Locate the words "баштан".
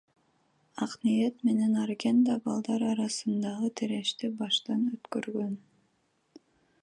4.41-4.83